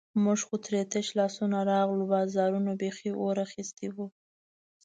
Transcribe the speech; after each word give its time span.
موږ 0.23 0.39
خو 0.47 0.55
ترې 0.65 0.81
تش 0.91 1.07
لاسونه 1.19 1.57
راغلو، 1.71 2.03
بازارونو 2.13 2.71
بیخي 2.81 3.09
اور 3.21 3.35
اخیستی 3.47 3.87
وو. 3.95 4.05